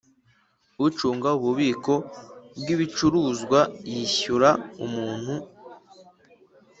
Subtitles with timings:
[0.85, 1.93] Ucunga ububiko
[2.59, 3.59] bw ibicuruzwa
[3.91, 4.49] yishyura
[4.85, 5.33] umuntu